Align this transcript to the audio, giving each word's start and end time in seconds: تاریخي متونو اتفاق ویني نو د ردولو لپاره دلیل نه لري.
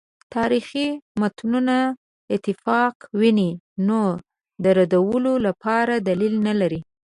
تاریخي 0.35 0.87
متونو 1.19 1.79
اتفاق 2.35 2.95
ویني 3.19 3.51
نو 3.87 4.01
د 4.63 4.65
ردولو 4.77 5.33
لپاره 5.47 5.93
دلیل 6.09 6.33
نه 6.47 6.53
لري. 6.59 6.81